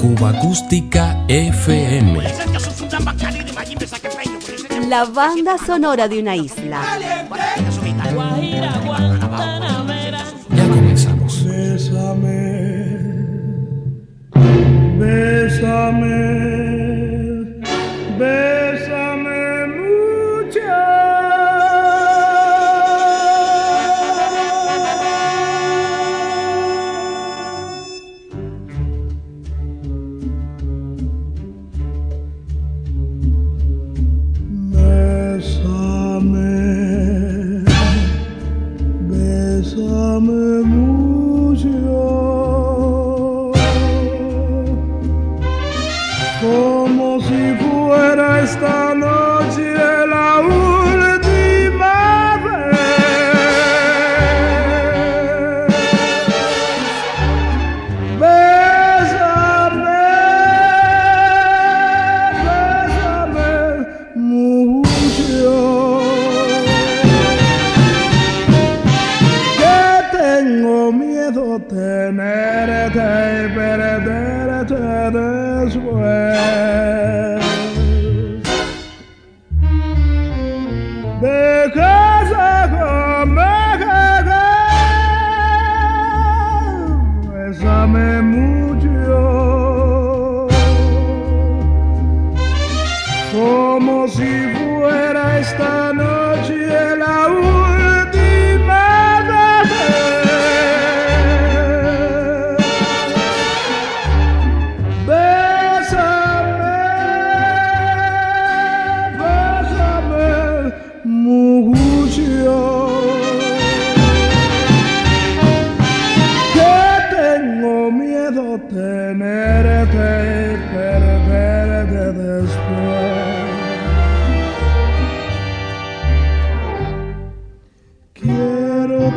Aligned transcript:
Cuba 0.00 0.30
Acústica 0.30 1.24
FM. 1.28 2.20
La 4.88 5.04
banda 5.04 5.56
sonora 5.58 6.08
de 6.08 6.18
una 6.18 6.34
isla. 6.34 6.82
Ya 10.56 10.68
comenzamos. 10.68 11.44
Bésame, 11.44 12.42
bésame, 14.98 16.41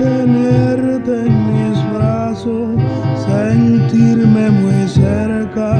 tenerte 0.00 1.12
en 1.26 1.34
mis 1.52 1.78
brazos, 1.92 2.68
sentirme 3.26 4.44
muy 4.50 4.80
cerca 4.88 5.70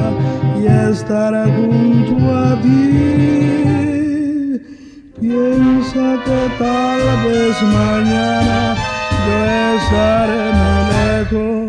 y 0.61 0.63
estar 0.91 1.33
junto 1.57 2.15
a 2.35 2.61
ti. 2.63 2.81
Piensa 5.21 6.07
que 6.25 6.41
tal 6.59 7.01
vez 7.25 7.57
mañana 7.81 8.59
yo 9.27 9.37
estaré 9.77 10.45
lejos, 10.95 11.60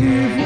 como 0.00 0.39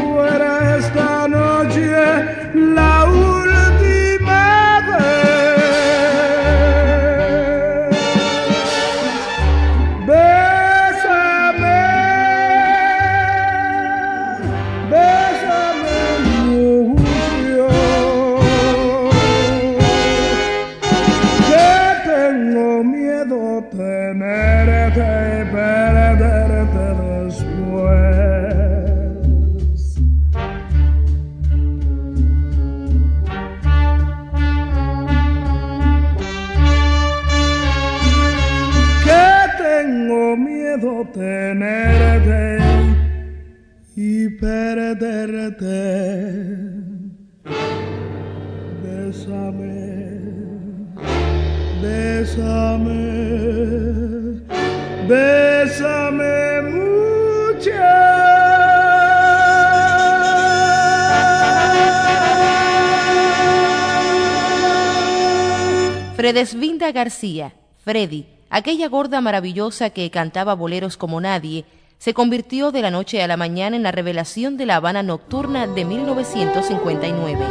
Fredesvinda 66.24 66.90
García, 66.90 67.52
Freddy, 67.84 68.24
aquella 68.48 68.88
gorda 68.88 69.20
maravillosa 69.20 69.90
que 69.90 70.10
cantaba 70.10 70.54
boleros 70.54 70.96
como 70.96 71.20
nadie, 71.20 71.66
se 71.98 72.14
convirtió 72.14 72.72
de 72.72 72.80
la 72.80 72.90
noche 72.90 73.22
a 73.22 73.26
la 73.26 73.36
mañana 73.36 73.76
en 73.76 73.82
la 73.82 73.92
revelación 73.92 74.56
de 74.56 74.64
la 74.64 74.76
Habana 74.76 75.02
nocturna 75.02 75.66
de 75.66 75.84
1959. 75.84 77.44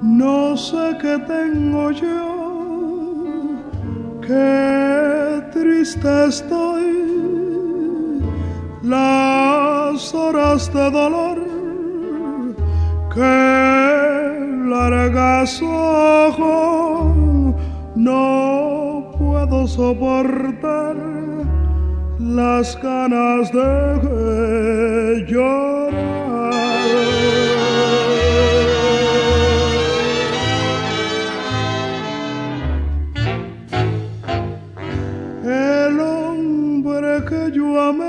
No 0.00 0.56
sé 0.56 0.96
qué 1.02 1.18
tengo 1.26 1.90
yo, 1.90 2.65
qué 4.26 5.42
triste 5.52 6.26
estoy. 6.26 6.86
Las 8.82 10.14
horas 10.14 10.72
de 10.72 10.90
dolor 10.90 11.38
que 13.14 14.66
largas 14.68 15.60
ojos 15.62 17.16
no 17.94 19.12
puedo 19.18 19.66
soportar 19.66 20.96
las 22.18 22.80
ganas 22.82 23.52
de. 23.52 23.76
Que 37.26 37.50
yo 37.50 37.80
amé 37.80 38.05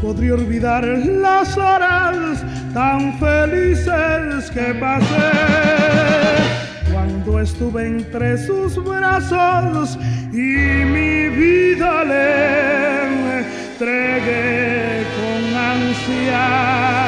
podría 0.00 0.34
olvidar 0.34 0.84
las 0.84 1.56
horas 1.56 2.44
tan 2.72 3.18
felices 3.18 4.50
que 4.50 4.74
pasé 4.74 5.32
cuando 6.92 7.40
estuve 7.40 7.86
entre 7.86 8.38
sus 8.38 8.82
brazos 8.84 9.98
y 10.32 10.36
mi 10.36 11.28
vida 11.28 12.04
le 12.04 13.38
entregué 13.72 15.04
con 15.16 15.56
ansia. 15.56 17.07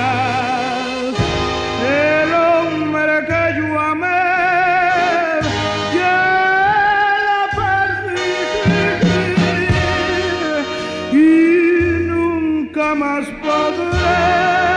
my 13.00 13.22
brother. 13.40 14.69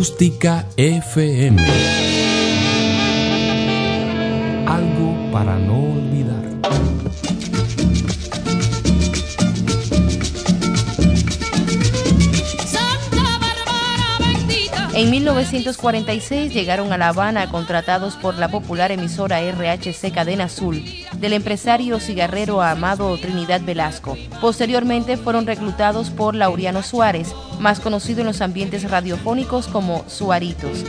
Acústica 0.00 0.66
FM. 0.78 1.60
Algo 4.66 5.30
para 5.30 5.58
no 5.58 5.92
olvidar. 5.92 6.42
En 15.00 15.10
1946 15.10 16.52
llegaron 16.52 16.92
a 16.92 16.98
La 16.98 17.08
Habana 17.08 17.50
contratados 17.50 18.16
por 18.16 18.34
la 18.34 18.50
popular 18.50 18.92
emisora 18.92 19.40
RHC 19.40 20.12
Cadena 20.12 20.44
Azul 20.44 20.84
del 21.16 21.32
empresario 21.32 21.98
cigarrero 22.00 22.60
Amado 22.60 23.16
Trinidad 23.16 23.62
Velasco. 23.62 24.18
Posteriormente 24.42 25.16
fueron 25.16 25.46
reclutados 25.46 26.10
por 26.10 26.34
Laureano 26.34 26.82
Suárez, 26.82 27.34
más 27.58 27.80
conocido 27.80 28.20
en 28.20 28.26
los 28.26 28.42
ambientes 28.42 28.90
radiofónicos 28.90 29.68
como 29.68 30.04
Suaritos. 30.06 30.84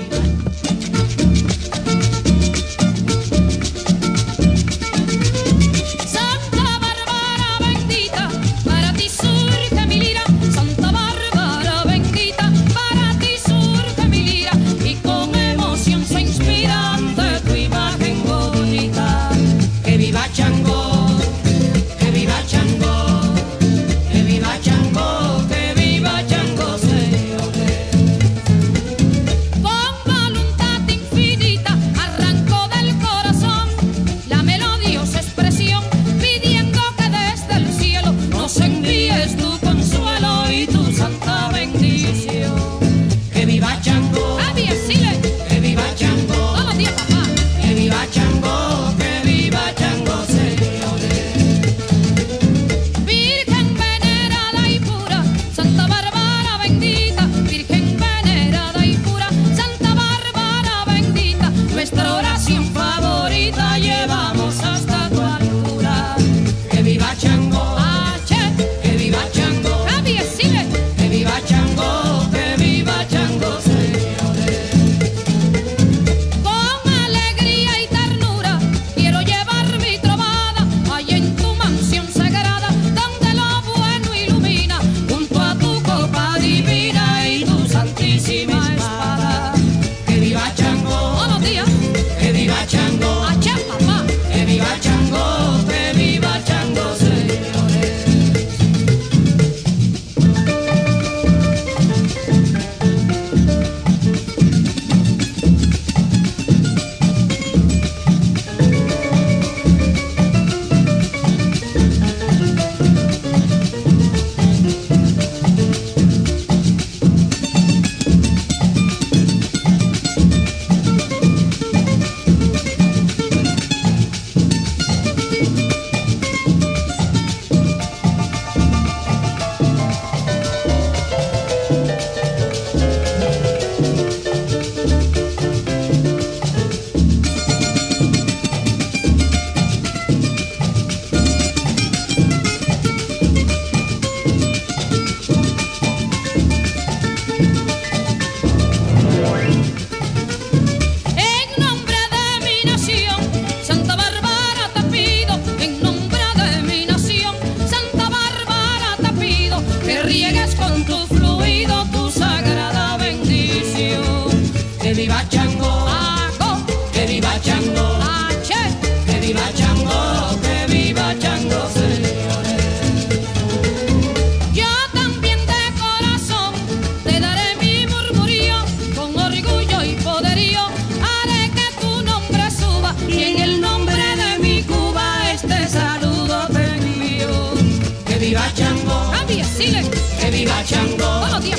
viva 190.61 190.65
Chango. 190.65 191.49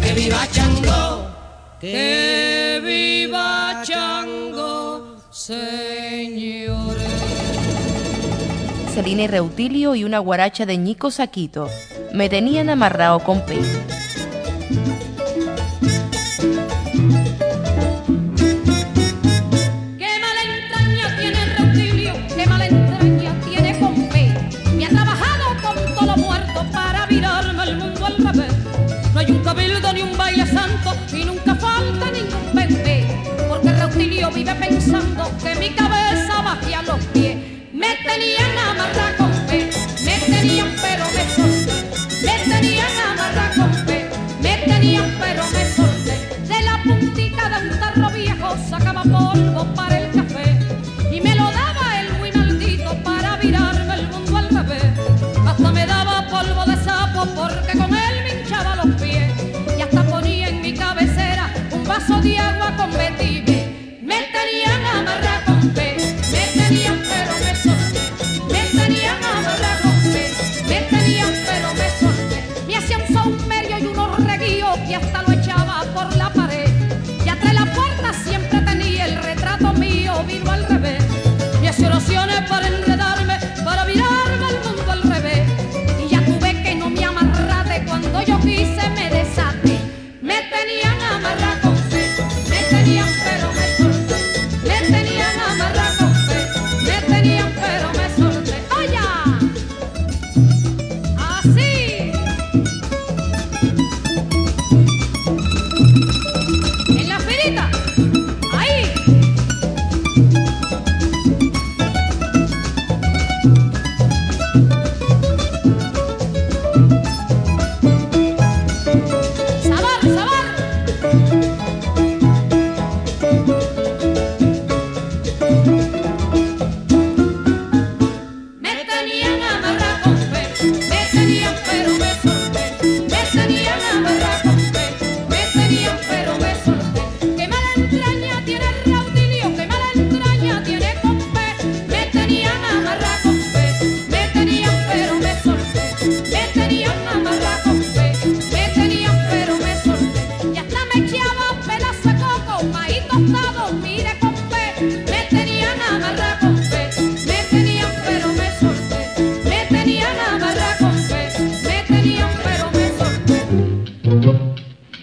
Que 0.00 0.12
viva 0.14 0.46
Chango. 0.50 1.26
Que 1.80 2.80
viva 2.82 3.82
Chango, 3.84 5.16
señores. 5.30 7.04
Selina 8.94 9.22
y 9.22 9.26
Reutilio 9.26 9.94
y 9.94 10.04
una 10.04 10.18
guaracha 10.18 10.66
de 10.66 10.76
Ñico 10.76 11.10
Saquito 11.10 11.68
me 12.12 12.28
tenían 12.28 12.70
amarrado 12.70 13.20
con 13.20 13.40
pelo. 13.44 13.62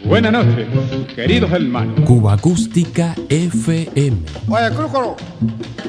Buenas 0.04 0.34
noches, 0.34 0.68
queridos 1.16 1.52
hermanos. 1.54 2.02
Cuba 2.06 2.34
Acústica 2.34 3.16
FM. 3.30 4.18
Oye, 4.50 4.70
Crúcolo, 4.76 5.16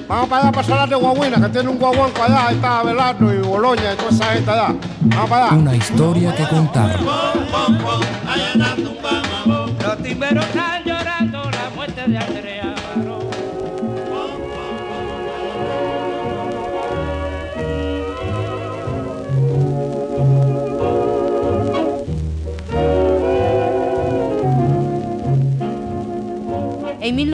vamos 0.07 0.29
para 0.29 0.43
allá 0.43 0.53
para 0.53 0.67
Salar 0.69 0.89
de 0.89 0.95
Guaguina, 0.95 1.41
que 1.41 1.49
tiene 1.49 1.69
un 1.71 1.79
guaguanco 1.79 2.23
allá, 2.23 2.47
ahí 2.47 2.55
está 2.55 2.79
Abelardo 2.79 3.35
y 3.35 3.39
Boloña 3.39 3.95
y 3.95 3.97
toda 3.97 4.11
esa 4.11 4.25
gente 4.27 4.49
allá. 4.49 4.77
Vamos 5.01 5.29
para 5.29 5.47
allá. 5.47 5.57
Una 5.57 5.75
historia 5.75 6.37
que 6.37 6.45
contar. 6.47 7.01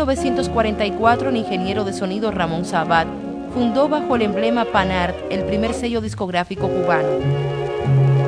1944, 0.06 1.30
el 1.30 1.36
ingeniero 1.36 1.84
de 1.84 1.92
sonido 1.92 2.30
Ramón 2.30 2.64
Sabat 2.64 3.08
fundó 3.52 3.88
bajo 3.88 4.14
el 4.14 4.22
emblema 4.22 4.64
Panart 4.64 5.16
el 5.28 5.42
primer 5.42 5.74
sello 5.74 6.00
discográfico 6.00 6.68
cubano. 6.68 8.27